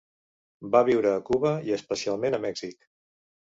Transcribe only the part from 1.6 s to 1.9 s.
i